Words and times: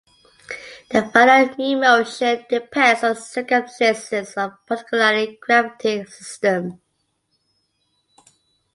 The 0.89 1.03
value 1.13 1.51
of 1.51 1.57
mean 1.59 1.81
motion 1.81 2.43
depends 2.49 3.03
on 3.03 3.13
the 3.13 3.21
circumstances 3.21 4.33
of 4.35 4.49
the 4.53 4.57
particular 4.65 5.27
gravitating 5.39 6.07
system. 6.07 6.81